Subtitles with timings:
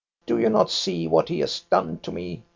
[0.25, 2.41] Do you not see what he has done to me